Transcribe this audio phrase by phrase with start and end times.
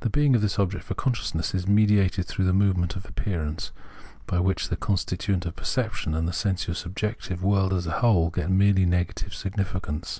[0.00, 3.72] The being of this object for consciousness is mediated through the movement of appearance,
[4.26, 8.50] by which the content of perception and the sensuous objective world as a whole, get
[8.50, 10.18] merely negative significance.